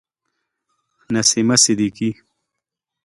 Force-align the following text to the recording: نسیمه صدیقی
نسیمه 1.13 1.55
صدیقی 1.63 2.11